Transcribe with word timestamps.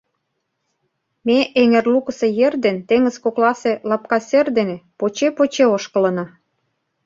Ме 1.25 1.37
эҥер 1.61 1.85
лукысо 1.93 2.27
ер 2.47 2.53
ден 2.65 2.77
теҥыз 2.87 3.15
кокласе 3.23 3.71
лапка 3.89 4.17
сер 4.29 4.47
дене 4.57 4.75
поче-поче 4.99 5.65
ошкылына. 5.75 6.25